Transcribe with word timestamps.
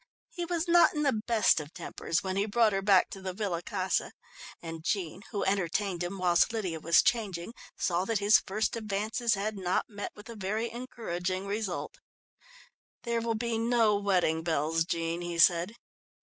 He 0.31 0.45
was 0.45 0.67
not 0.67 0.95
in 0.95 1.03
the 1.03 1.13
best 1.27 1.59
of 1.59 1.75
tempers 1.75 2.23
when 2.23 2.35
he 2.35 2.47
brought 2.47 2.73
her 2.73 2.81
back 2.81 3.11
to 3.11 3.21
the 3.21 3.33
Villa 3.33 3.61
Casa, 3.61 4.13
and 4.59 4.83
Jean, 4.83 5.21
who 5.29 5.43
entertained 5.45 6.01
him 6.03 6.17
whilst 6.17 6.51
Lydia 6.51 6.79
was 6.79 7.03
changing, 7.03 7.53
saw 7.77 8.03
that 8.05 8.17
his 8.17 8.39
first 8.39 8.75
advances 8.75 9.35
had 9.35 9.59
not 9.59 9.87
met 9.87 10.11
with 10.15 10.27
a 10.27 10.35
very 10.35 10.71
encouraging 10.71 11.45
result. 11.45 11.99
"There 13.03 13.21
will 13.21 13.35
be 13.35 13.59
no 13.59 13.95
wedding 13.95 14.41
bells, 14.41 14.85
Jean," 14.85 15.21
he 15.21 15.37
said. 15.37 15.75